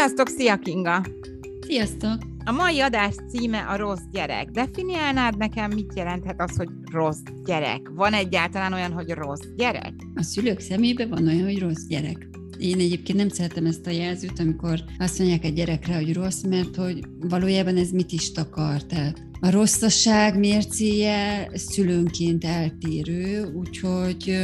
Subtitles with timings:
[0.00, 1.04] Sziasztok, szia Kinga!
[1.60, 2.18] Sziasztok!
[2.44, 4.50] A mai adás címe a rossz gyerek.
[4.50, 7.88] Definiálnád nekem, mit jelenthet az, hogy rossz gyerek?
[7.94, 9.92] Van egyáltalán olyan, hogy rossz gyerek?
[10.14, 12.28] A szülők szemében van olyan, hogy rossz gyerek.
[12.58, 16.76] Én egyébként nem szeretem ezt a jelzőt, amikor azt mondják egy gyerekre, hogy rossz, mert
[16.76, 18.86] hogy valójában ez mit is takar.
[18.86, 24.38] Tehát a rosszasság mércéje szülőnként eltérő, úgyhogy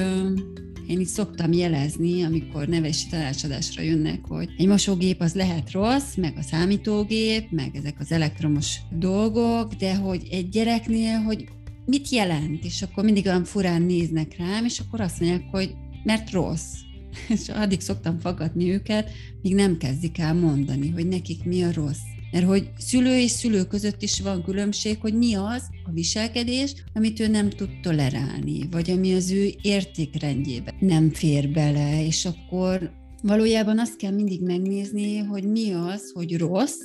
[0.86, 6.34] én is szoktam jelezni, amikor nevesi tanácsadásra jönnek, hogy egy mosógép az lehet rossz, meg
[6.36, 11.48] a számítógép, meg ezek az elektromos dolgok, de hogy egy gyereknél, hogy
[11.86, 16.30] mit jelent, és akkor mindig olyan furán néznek rám, és akkor azt mondják, hogy mert
[16.30, 16.74] rossz.
[17.28, 19.10] És addig szoktam fogadni őket,
[19.42, 22.15] míg nem kezdik el mondani, hogy nekik mi a rossz.
[22.32, 27.20] Mert hogy szülő és szülő között is van különbség, hogy mi az a viselkedés, amit
[27.20, 32.90] ő nem tud tolerálni, vagy ami az ő értékrendjébe nem fér bele, és akkor
[33.22, 36.80] valójában azt kell mindig megnézni, hogy mi az, hogy rossz,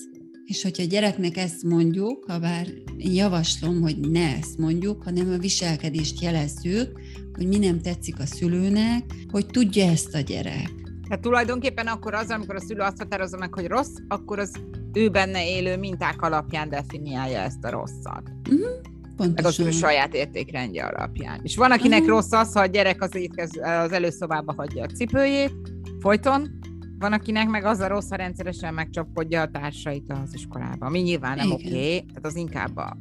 [0.45, 5.37] és hogyha a gyereknek ezt mondjuk, ha bár javaslom, hogy ne ezt mondjuk, hanem a
[5.37, 6.99] viselkedést jelezzük,
[7.33, 10.71] hogy mi nem tetszik a szülőnek, hogy tudja ezt a gyerek.
[11.07, 14.51] Tehát tulajdonképpen akkor az, amikor a szülő azt határozza meg, hogy rossz, akkor az
[14.93, 18.23] ő benne élő minták alapján definiálja ezt a rosszat.
[18.49, 18.89] Uh-huh.
[19.17, 21.39] Meg az ő saját értékrendje alapján.
[21.43, 22.15] És van, akinek uh-huh.
[22.15, 25.53] rossz az, ha a gyerek az, étkez, az előszobába hagyja a cipőjét,
[25.99, 26.59] folyton,
[26.99, 30.89] van, akinek meg az a rossz, ha rendszeresen megcsapkodja a társait az iskolába.
[30.89, 32.97] Mi nyilván nem oké, okay, tehát az inkább a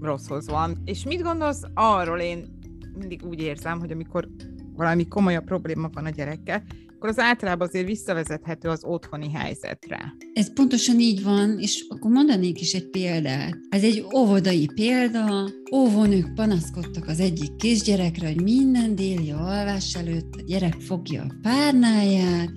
[0.00, 0.82] rosszhoz van.
[0.84, 2.58] És mit gondolsz arról, én
[2.98, 4.28] mindig úgy érzem, hogy amikor
[4.76, 6.62] valami komolyabb probléma van a gyerekkel,
[7.04, 10.16] akkor az általában azért visszavezethető az otthoni helyzetre.
[10.32, 13.58] Ez pontosan így van, és akkor mondanék is egy példát.
[13.68, 20.42] Ez egy óvodai példa, óvónők panaszkodtak az egyik kisgyerekre, hogy minden déli alvás előtt a
[20.46, 22.52] gyerek fogja a párnáját,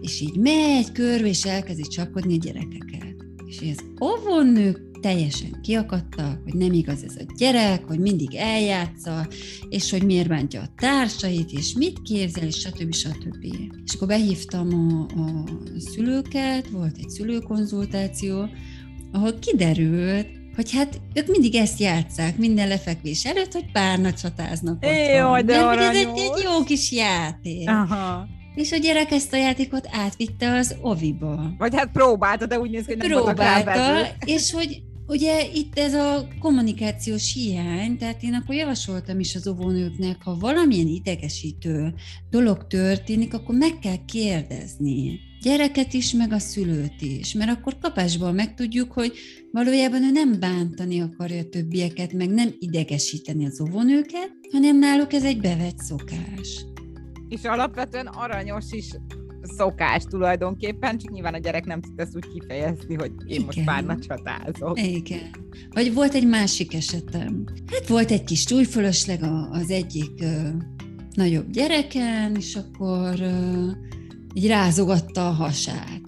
[0.00, 3.14] és így megy körbe, és elkezdi csapkodni a gyerekeket.
[3.46, 9.26] És az óvónők teljesen kiakadtak, hogy nem igaz ez a gyerek, hogy mindig eljátsza,
[9.68, 12.94] és hogy miért bántja a társait, és mit képzel, és stb.
[12.94, 13.44] stb.
[13.84, 14.68] És akkor behívtam
[15.16, 15.44] a, a
[15.78, 18.48] szülőket, volt egy szülőkonzultáció,
[19.12, 24.84] ahol kiderült, hogy hát ők mindig ezt játszák minden lefekvés előtt, hogy párna csatáznak
[25.18, 27.68] Jó, de Mert ez egy, egy jó kis játék.
[27.68, 28.26] Aha.
[28.54, 31.54] És a gyerek ezt a játékot átvitte az oviba.
[31.58, 35.94] Vagy hát próbálta, de úgy néz ki, hogy nem Próbálta, és hogy Ugye itt ez
[35.94, 41.94] a kommunikációs hiány, tehát én akkor javasoltam is az óvónőknek, ha valamilyen idegesítő
[42.30, 45.20] dolog történik, akkor meg kell kérdezni.
[45.42, 49.12] Gyereket is, meg a szülőt is, mert akkor kapásból megtudjuk, hogy
[49.52, 55.40] valójában ő nem bántani akarja többieket, meg nem idegesíteni az óvónőket, hanem náluk ez egy
[55.40, 56.64] bevett szokás.
[57.28, 58.90] És alapvetően aranyos is
[59.56, 63.44] szokás tulajdonképpen, csak nyilván a gyerek nem tud ezt úgy kifejezni, hogy én Igen.
[63.44, 64.80] most párna csatázok.
[64.80, 65.30] Igen.
[65.70, 67.44] Vagy volt egy másik esetem.
[67.66, 69.20] Hát volt egy kis túlfölösleg
[69.50, 70.48] az egyik ö,
[71.14, 73.70] nagyobb gyereken, és akkor ö,
[74.34, 76.00] így rázogatta a hasát.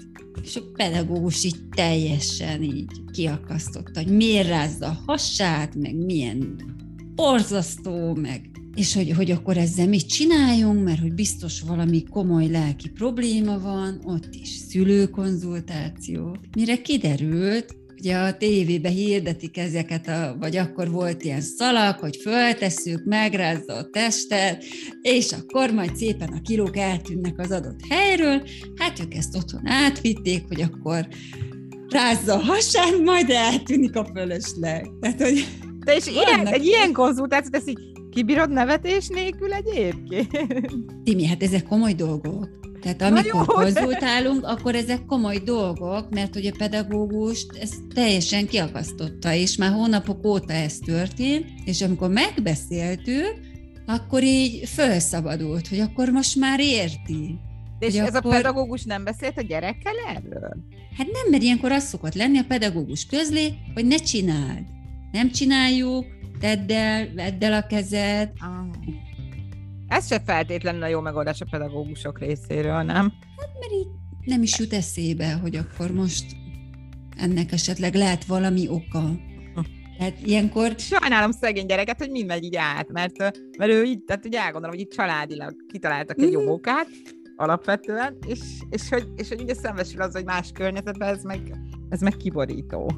[0.43, 6.57] És a pedagógus így teljesen így kiakasztotta, hogy miért rázza a hasát, meg milyen
[7.15, 12.89] borzasztó, meg és hogy, hogy akkor ezzel mit csináljunk, mert hogy biztos valami komoly lelki
[12.89, 16.37] probléma van, ott is szülőkonzultáció.
[16.57, 23.05] Mire kiderült, ugye a tévébe hirdetik ezeket, a, vagy akkor volt ilyen szalag, hogy föltesszük,
[23.05, 24.65] megrázza a testet,
[25.03, 28.43] és akkor majd szépen a kilók eltűnnek az adott helyről.
[28.77, 31.09] Hát ők ezt otthon átvitték, hogy akkor
[31.89, 34.91] rázza a hasán, majd eltűnik a fölösleg.
[35.01, 35.47] Tehát, hogy
[35.85, 40.85] de és ilyen, egy ilyen konzultációt, ezt így Kibírod nevetés nélkül egyébként?
[41.05, 42.49] Timi, hát ezek komoly dolgok.
[42.81, 44.47] Tehát amikor jó, konzultálunk, de...
[44.47, 50.53] akkor ezek komoly dolgok, mert hogy a pedagógust ez teljesen kiakasztotta, és már hónapok óta
[50.53, 53.35] ez történt, és amikor megbeszéltük,
[53.87, 57.39] akkor így felszabadult, hogy akkor most már érti.
[57.79, 58.33] De és ez akkor...
[58.33, 60.57] a pedagógus nem beszélt a gyerekkel erről?
[60.97, 64.65] Hát nem, mert ilyenkor az szokott lenni a pedagógus közlé, hogy ne csináld.
[65.13, 66.07] Nem csináljuk,
[66.39, 68.33] tedd el, vedd el a kezed.
[68.39, 68.67] Ah.
[69.89, 73.13] Ez se feltétlenül a jó megoldás a pedagógusok részéről, nem?
[73.37, 73.89] Hát mert így
[74.25, 76.25] nem is jut eszébe, hogy akkor most
[77.17, 79.11] ennek esetleg lehet valami oka.
[79.99, 80.75] Hát ilyenkor...
[80.77, 83.19] Sajnálom szegény gyereket, hogy mind megy így át, mert,
[83.59, 86.33] mert ő így, tehát ugye elgondolom, hogy itt családilag kitaláltak egy mm.
[86.33, 86.87] jó okát,
[87.37, 88.41] alapvetően, és,
[88.71, 91.57] és, hogy, és hogy ugye szembesül az, hogy más környezetben ez meg,
[91.89, 92.93] ez meg kiborító.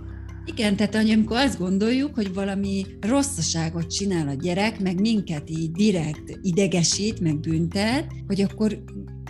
[0.44, 6.38] Igen, tehát amikor azt gondoljuk, hogy valami rosszaságot csinál a gyerek, meg minket így direkt
[6.42, 8.82] idegesít, meg büntet, hogy akkor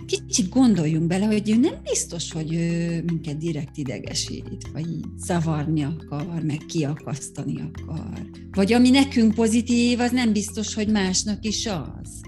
[0.06, 5.82] kicsit gondoljunk bele, hogy ő nem biztos, hogy ő minket direkt idegesít, vagy így zavarni
[5.82, 8.30] akar, meg kiakasztani akar.
[8.50, 12.20] Vagy ami nekünk pozitív, az nem biztos, hogy másnak is az.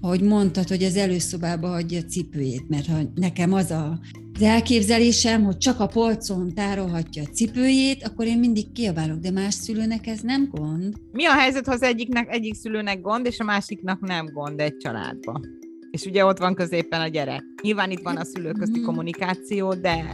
[0.00, 4.00] Ahogy mondtad, hogy az előszobába hagyja a cipőjét, mert ha nekem az a
[4.42, 9.54] az elképzelésem, hogy csak a polcon tárolhatja a cipőjét, akkor én mindig kiabálok, de más
[9.54, 10.94] szülőnek ez nem gond.
[11.12, 14.76] Mi a helyzet, ha az egyiknek, egyik szülőnek gond, és a másiknak nem gond egy
[14.76, 15.40] családba?
[15.90, 17.42] És ugye ott van középen a gyerek.
[17.62, 18.84] Nyilván itt van a szülők közti mm.
[18.84, 20.04] kommunikáció, de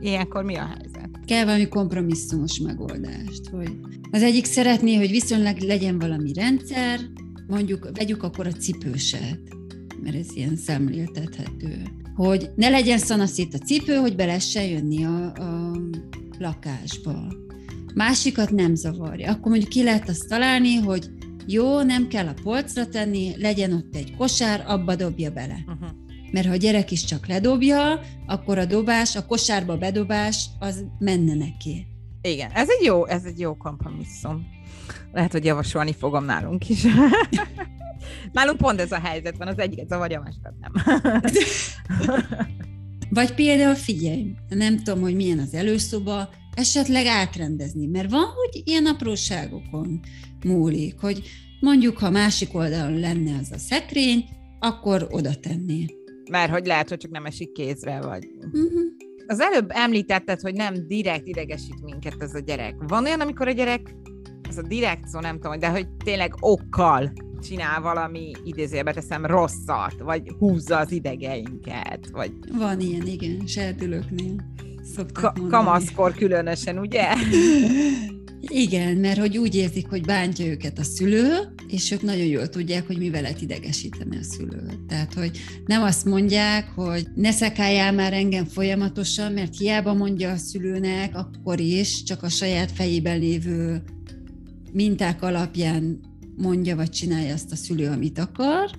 [0.00, 1.10] ilyenkor mi a helyzet?
[1.26, 3.70] Kell valami kompromisszumos megoldást, hogy
[4.10, 7.00] az egyik szeretné, hogy viszonylag legyen valami rendszer,
[7.46, 9.40] mondjuk vegyük akkor a cipőset,
[10.02, 11.82] mert ez ilyen szemléltethető
[12.26, 15.72] hogy ne legyen szanaszét a cipő, hogy be lehessen jönni a, a
[16.38, 17.12] lakásba.
[17.94, 19.30] Másikat nem zavarja.
[19.30, 21.10] Akkor mondjuk ki lehet azt találni, hogy
[21.46, 25.64] jó, nem kell a polcra tenni, legyen ott egy kosár, abba dobja bele.
[25.66, 25.88] Uh-huh.
[26.32, 31.34] Mert ha a gyerek is csak ledobja, akkor a dobás, a kosárba bedobás, az menne
[31.34, 31.86] neki.
[32.22, 34.46] Igen, ez egy jó, ez egy jó kompromisszum.
[35.12, 36.86] Lehet, hogy javasolni fogom nálunk is.
[38.32, 40.72] Nálunk pont ez a helyzet van, az egyiket zavarja, a másikat nem.
[43.10, 48.86] Vagy például figyelj, nem tudom, hogy milyen az előszoba, esetleg átrendezni, mert van, hogy ilyen
[48.86, 50.00] apróságokon
[50.44, 51.22] múlik, hogy
[51.60, 54.24] mondjuk, ha másik oldalon lenne az a szekrény,
[54.58, 55.86] akkor oda tenni.
[56.30, 58.28] Mert hogy lehet, hogy csak nem esik kézre, vagy...
[58.44, 58.80] Uh-huh.
[59.26, 62.74] Az előbb említetted, hogy nem direkt idegesít minket ez a gyerek.
[62.78, 63.94] Van olyan, amikor a gyerek,
[64.48, 69.94] az a direkt szó nem tudom, de hogy tényleg okkal csinál valami, idézőjelbe teszem, rosszat,
[69.98, 72.32] vagy húzza az idegeinket, vagy...
[72.58, 74.34] Van ilyen, igen, serdülőknél
[75.12, 77.06] Ka- kamaszkor különösen, ugye?
[78.40, 82.86] Igen, mert hogy úgy érzik, hogy bántja őket a szülő, és ők nagyon jól tudják,
[82.86, 84.80] hogy mivel lehet idegesíteni a szülőt.
[84.88, 85.30] Tehát, hogy
[85.66, 91.60] nem azt mondják, hogy ne szekáljál már engem folyamatosan, mert hiába mondja a szülőnek, akkor
[91.60, 93.82] is csak a saját fejében lévő
[94.72, 96.09] minták alapján
[96.40, 98.70] mondja vagy csinálja azt a szülő, amit akar,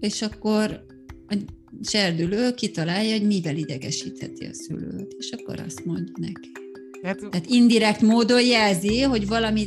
[0.00, 0.84] és akkor
[1.28, 1.36] a
[1.82, 6.50] serdülő kitalálja, hogy mivel idegesítheti a szülőt, és akkor azt mondja neki.
[7.02, 9.64] Hát, Tehát indirekt módon jelzi, hogy valami,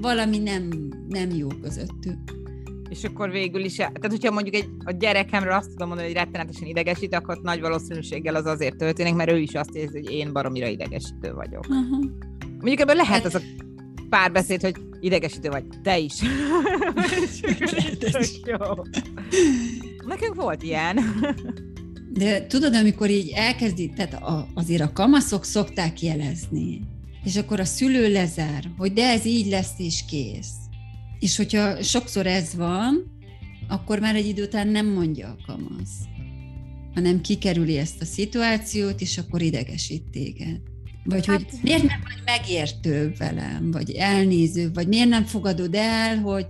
[0.00, 0.68] valami nem,
[1.08, 2.18] nem jó közöttük.
[2.88, 6.66] És akkor végül is, tehát hogyha mondjuk egy, a gyerekemről azt tudom mondani, hogy rettenetesen
[6.66, 10.66] idegesít, akkor nagy valószínűséggel az azért történik, mert ő is azt érzi, hogy én baromira
[10.66, 11.68] idegesítő vagyok.
[11.68, 12.10] Uh-huh.
[12.40, 13.40] Mondjuk ebből lehet hát, az a
[14.10, 15.64] párbeszéd, hogy idegesítő vagy.
[15.82, 16.14] Te is.
[18.50, 18.82] jó.
[20.06, 20.98] Nekünk volt ilyen.
[22.12, 26.80] De tudod, amikor így elkezdi, tehát a, azért a kamaszok szokták jelezni,
[27.24, 30.54] és akkor a szülő lezár, hogy de ez így lesz és kész.
[31.18, 33.18] És hogyha sokszor ez van,
[33.68, 35.98] akkor már egy idő után nem mondja a kamasz,
[36.94, 40.60] hanem kikerüli ezt a szituációt, és akkor idegesít téged.
[41.04, 41.36] Vagy hát...
[41.36, 46.46] hogy miért nem vagy megértő velem, vagy elnéző, vagy miért nem fogadod el, hogy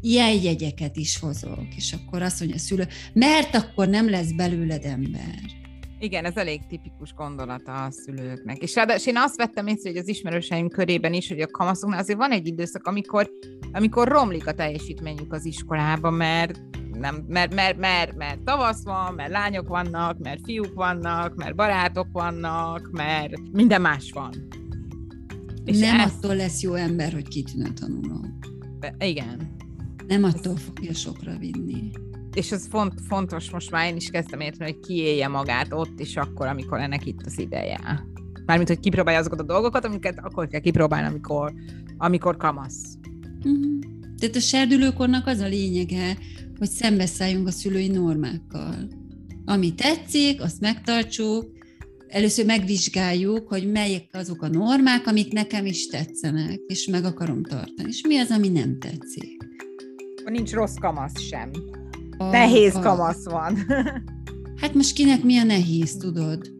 [0.00, 4.84] ilyen jegyeket is hozok, és akkor azt mondja a szülő, mert akkor nem lesz belőled
[4.84, 5.58] ember.
[6.02, 8.58] Igen, ez elég tipikus gondolata a szülőknek.
[8.58, 12.18] És ráadásul én azt vettem észre, hogy az ismerőseim körében is, hogy a kamaszoknál azért
[12.18, 13.30] van egy időszak, amikor,
[13.72, 16.60] amikor romlik a teljesítményük az iskolában, mert
[17.00, 22.06] nem, mert, mert, mert, mert tavasz van, mert lányok vannak, mert fiúk vannak, mert barátok
[22.12, 24.32] vannak, mert minden más van.
[25.64, 26.12] És nem ez...
[26.12, 28.24] attól lesz jó ember, hogy kitűnő tanuló.
[28.98, 29.56] Igen.
[30.06, 31.90] Nem attól fogja sokra vinni.
[32.34, 36.16] És ez font, fontos, most már én is kezdtem érteni, hogy kiélje magát ott is
[36.16, 38.04] akkor, amikor ennek itt az ideje.
[38.46, 41.52] Mármint, hogy kipróbálja azokat a dolgokat, amiket akkor kell kipróbálni, amikor,
[41.96, 42.98] amikor kamasz.
[43.44, 43.78] Uh-huh.
[44.18, 46.16] Tehát a serdülőkornak az a lényege,
[46.60, 48.88] hogy szembeszálljunk a szülői normákkal.
[49.44, 51.44] Ami tetszik, azt megtartsuk,
[52.08, 57.88] először megvizsgáljuk, hogy melyek azok a normák, amik nekem is tetszenek, és meg akarom tartani,
[57.88, 59.48] és mi az, ami nem tetszik.
[60.24, 61.50] Nincs rossz kamasz sem.
[62.18, 63.56] A, nehéz a, kamasz van.
[64.60, 66.50] hát most kinek mi a nehéz, tudod?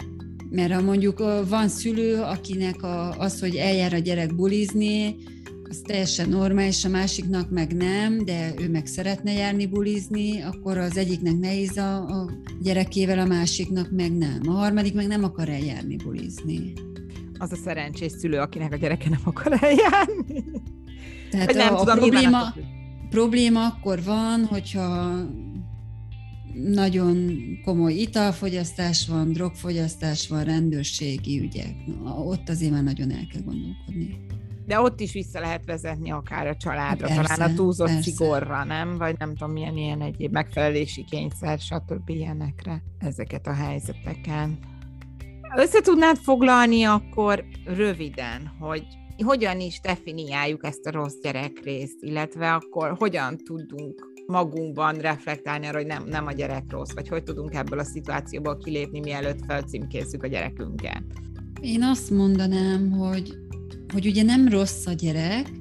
[0.51, 5.17] Mert ha mondjuk van szülő, akinek a, az, hogy eljár a gyerek bulizni,
[5.71, 10.97] az teljesen normális, a másiknak meg nem, de ő meg szeretne járni bulizni, akkor az
[10.97, 12.31] egyiknek nehéz a, a
[12.63, 14.41] gyerekével, a másiknak meg nem.
[14.47, 16.73] A harmadik meg nem akar eljárni bulizni.
[17.39, 20.45] Az a szerencsés szülő, akinek a gyereke nem akar eljárni.
[21.31, 22.55] Tehát nem a, tudom, a probléma,
[23.11, 25.21] probléma akkor van, hogyha
[26.55, 27.33] nagyon
[27.65, 31.75] komoly italfogyasztás van, drogfogyasztás van, rendőrségi ügyek.
[31.87, 34.29] Na, ott azért már nagyon el kell gondolkodni.
[34.71, 38.11] De ott is vissza lehet vezetni akár a családra, Persze, talán a túlzott persze.
[38.11, 38.99] szigorra, nem?
[38.99, 42.09] Vagy nem tudom, milyen ilyen egyéb megfelelési kényszer, stb.
[42.09, 44.59] ilyenekre ezeket a helyzeteken.
[45.57, 48.87] Össze tudnád foglalni akkor röviden, hogy
[49.25, 55.87] hogyan is definiáljuk ezt a rossz gyerekrészt, illetve akkor hogyan tudunk magunkban reflektálni arra, hogy
[55.87, 60.27] nem, nem a gyerek rossz, vagy hogy tudunk ebből a szituációból kilépni, mielőtt felcímkézzük a
[60.27, 61.03] gyerekünket.
[61.61, 63.39] Én azt mondanám, hogy,
[63.93, 65.53] hogy ugye nem rossz a gyerek,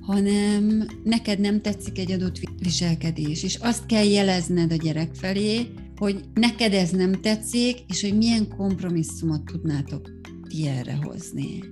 [0.00, 5.66] hanem neked nem tetszik egy adott viselkedés, és azt kell jelezned a gyerek felé,
[5.96, 10.10] hogy neked ez nem tetszik, és hogy milyen kompromisszumot tudnátok
[10.48, 11.62] ti erre hozni.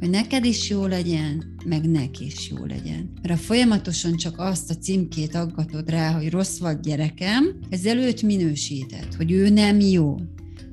[0.00, 3.12] Hogy neked is jó legyen, meg neki is jó legyen.
[3.22, 8.22] Mert ha folyamatosan csak azt a címkét aggatod rá, hogy rossz vagy gyerekem, ezzel őt
[8.22, 10.16] minősíted, hogy ő nem jó.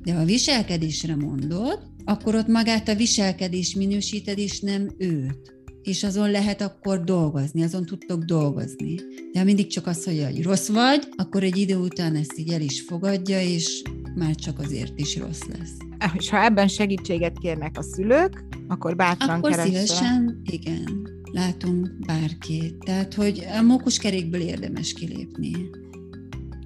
[0.04, 6.04] De ha a viselkedésre mondod, akkor ott magát a viselkedés minősíted, és nem őt és
[6.04, 8.96] azon lehet akkor dolgozni, azon tudtok dolgozni.
[9.32, 12.62] De ha mindig csak mondja, hogy rossz vagy, akkor egy idő után ezt így el
[12.62, 13.82] is fogadja, és
[14.16, 15.78] már csak azért is rossz lesz.
[16.18, 19.88] És ha ebben segítséget kérnek a szülők, akkor bátran Akkor keressenek.
[19.88, 22.78] szívesen, igen, látunk bárkit.
[22.78, 25.70] Tehát, hogy a mókuskerékből érdemes kilépni.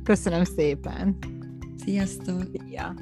[0.03, 1.17] Köszönöm szépen.
[1.85, 2.47] Sziasztok!
[2.71, 2.95] Ja.